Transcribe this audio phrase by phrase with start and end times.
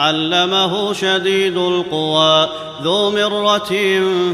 [0.00, 2.48] علمه شديد القوى
[2.82, 3.72] ذو مرة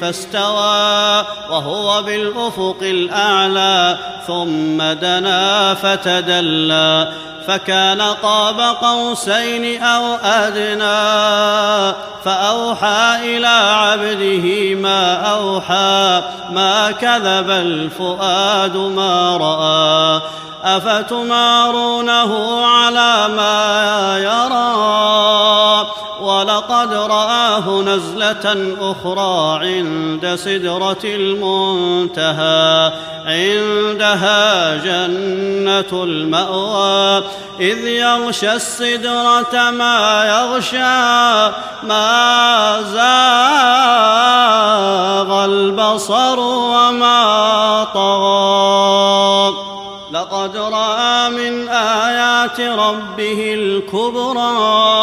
[0.00, 7.12] فاستوى وهو بالأفق الأعلى ثم دنا فتدلى
[7.46, 20.20] فكان قاب قوسين أو أدنى فأوحى إلى عبده ما أوحى ما كذب الفؤاد ما رأى.
[20.64, 24.79] أفتمارونه على ما يرى؟
[28.00, 32.92] نزلة أخرى عند سدرة المنتهى
[33.26, 37.24] عندها جنة المأوى.
[37.60, 41.52] إذ يغشى السدرة ما يغشى
[41.88, 42.82] ما
[45.22, 49.54] زاغ البصر وما طغى.
[50.12, 54.99] لقد رأى من آيات ربه الكبرى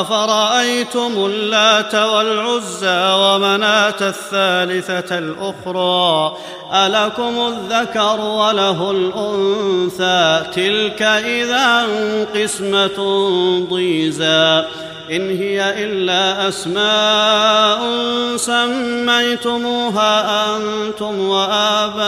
[0.00, 6.36] أفرأيتم اللات والعزى ومناة الثالثة الأخرى؟
[6.72, 11.86] ألكم الذكر وله الأنثى؟ تلك إذا
[12.34, 13.28] قسمة
[13.70, 14.64] ضيزى.
[15.10, 17.80] إن هي إلا أسماء
[18.36, 20.24] سميتموها
[20.56, 22.04] أنتم وآباؤكم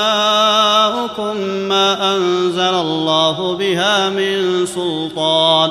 [1.47, 5.71] ما أنزل الله بها من سلطان.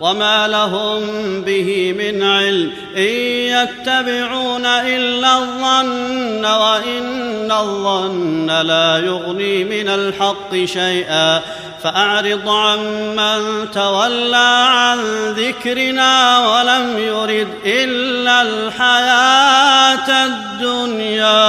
[0.00, 1.00] وما لهم
[1.42, 2.72] به من علم.
[2.96, 11.40] إن يتبعون إلا الظن وإن الظن لا يغني من الحق شيئا.
[11.82, 14.98] فأعرض عمن تولى عن
[15.36, 21.40] ذكرنا ولم يرد إلا الحياة الدنيا.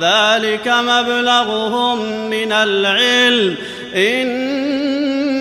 [0.00, 3.56] ذلك مبلغهم من العلم.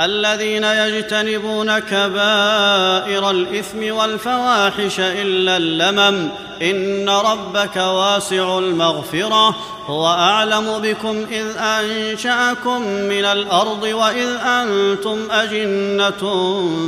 [0.00, 6.28] الذين يجتنبون كبائر الإثم والفواحش إلا اللمم.
[6.62, 9.56] إن ربك واسع المغفرة.
[9.86, 16.22] هو أعلم بكم إذ أنشأكم من الأرض وإذ أنتم أجنة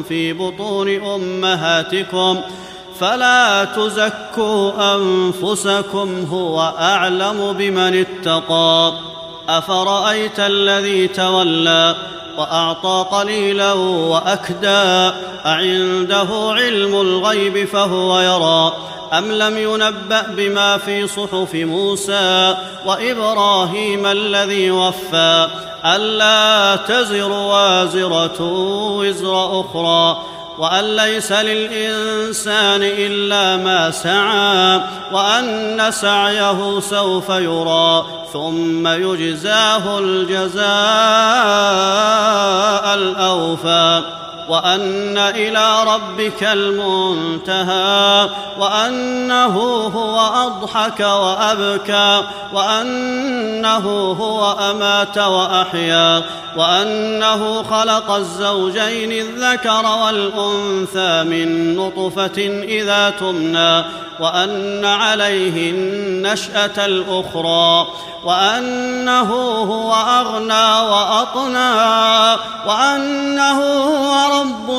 [0.08, 2.40] في بطون أمهاتكم.
[3.00, 8.92] فلا تزكوا أنفسكم هو أعلم بمن اتقى.
[9.48, 11.96] أفرأيت الذي تولى؟
[12.38, 15.10] وأعطى قليلا وأكدى
[15.46, 18.72] أعنده علم الغيب فهو يرى.
[19.18, 25.48] أم لم ينبأ بما في صحف موسى وإبراهيم الذي وفى؟
[25.84, 28.42] ألا تزر وازرة
[28.98, 30.22] وزر أخرى.
[30.60, 34.80] وأن ليس للإنسان إلا ما سعى
[35.12, 40.64] وأن سعيه سوف يرى ثم يجزاه الجزاء
[42.94, 44.19] الأوفى
[44.50, 49.56] وأن إلى ربك المنتهى وأنه
[49.94, 56.22] هو أضحك وأبكى وأنه هو أمات وأحيا
[56.56, 63.84] وأنه خلق الزوجين الذكر والأنثى من نطفة إذا تمنى
[64.20, 67.86] وأن عليه النشأة الأخرى
[68.24, 69.32] وأنه
[69.62, 71.70] هو أغنى وأطنى
[72.66, 73.69] وأنه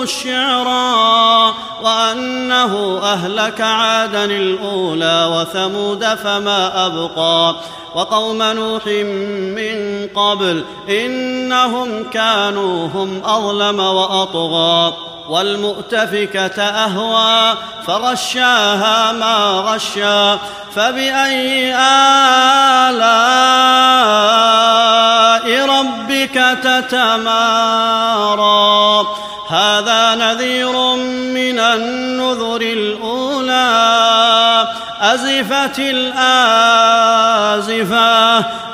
[0.03, 1.53] الشعرى
[1.83, 7.55] وأنه أهلك عادا الأولى وثمود فما أبقى
[7.95, 8.87] وقوم نوح
[9.57, 14.93] من قبل إنهم كانوا هم أظلم وأطغى
[15.29, 17.57] والمؤتفكة أهوى
[17.87, 20.39] فغشاها ما غشا
[20.75, 23.51] فبأي آلاء
[25.65, 28.01] ربك تتمارى
[29.51, 30.95] هذا نذير
[31.35, 33.61] من النذر الأولى
[35.01, 37.11] أزفت الآزفة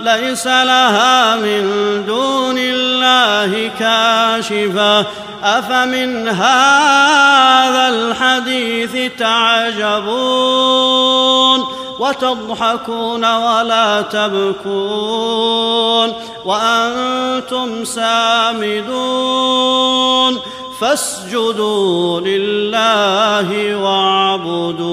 [0.01, 1.63] ليس لها من
[2.05, 5.05] دون الله كاشفة.
[5.43, 10.77] أفمن هذا الحديث تعجبون؟
[11.99, 15.47] وتضحكون ولا تبكون؟
[16.45, 19.47] وأنتم سامدون؟
[20.79, 24.87] فاسجدوا لله واعبدوا